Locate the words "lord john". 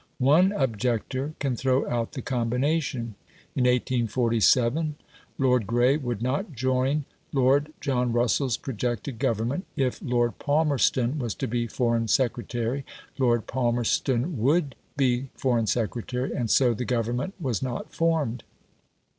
7.31-8.11